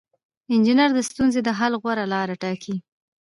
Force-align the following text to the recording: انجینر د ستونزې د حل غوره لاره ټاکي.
انجینر 0.53 0.89
د 0.95 0.99
ستونزې 1.09 1.41
د 1.43 1.49
حل 1.59 1.73
غوره 1.81 2.05
لاره 2.13 2.35
ټاکي. 2.41 2.75